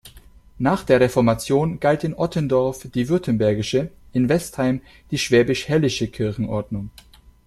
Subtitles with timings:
[0.57, 4.81] Nach der Reformation galt in Ottendorf die württembergische, in Westheim
[5.11, 6.89] die Schwäbisch-Hällische Kirchenordnung.